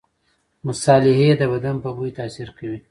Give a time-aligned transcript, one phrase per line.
[0.67, 2.79] مصالحې د بدن په بوی تاثیر کوي.